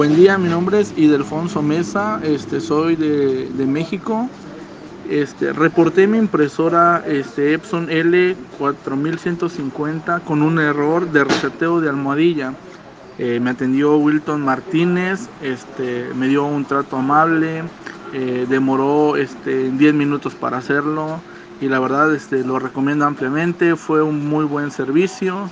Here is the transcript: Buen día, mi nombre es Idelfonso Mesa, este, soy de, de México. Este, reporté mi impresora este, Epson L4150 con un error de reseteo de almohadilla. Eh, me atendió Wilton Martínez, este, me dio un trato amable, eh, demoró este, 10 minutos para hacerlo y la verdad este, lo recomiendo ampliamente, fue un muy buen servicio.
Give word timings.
Buen 0.00 0.16
día, 0.16 0.38
mi 0.38 0.48
nombre 0.48 0.80
es 0.80 0.96
Idelfonso 0.96 1.60
Mesa, 1.60 2.20
este, 2.22 2.62
soy 2.62 2.96
de, 2.96 3.50
de 3.50 3.66
México. 3.66 4.30
Este, 5.10 5.52
reporté 5.52 6.06
mi 6.06 6.16
impresora 6.16 7.04
este, 7.06 7.52
Epson 7.52 7.90
L4150 7.90 10.22
con 10.22 10.40
un 10.40 10.58
error 10.58 11.12
de 11.12 11.24
reseteo 11.24 11.82
de 11.82 11.90
almohadilla. 11.90 12.54
Eh, 13.18 13.40
me 13.40 13.50
atendió 13.50 13.98
Wilton 13.98 14.40
Martínez, 14.40 15.28
este, 15.42 16.08
me 16.14 16.28
dio 16.28 16.46
un 16.46 16.64
trato 16.64 16.96
amable, 16.96 17.64
eh, 18.14 18.46
demoró 18.48 19.16
este, 19.16 19.70
10 19.70 19.92
minutos 19.92 20.34
para 20.34 20.56
hacerlo 20.56 21.20
y 21.60 21.68
la 21.68 21.78
verdad 21.78 22.14
este, 22.14 22.42
lo 22.42 22.58
recomiendo 22.58 23.04
ampliamente, 23.04 23.76
fue 23.76 24.02
un 24.02 24.30
muy 24.30 24.46
buen 24.46 24.70
servicio. 24.70 25.50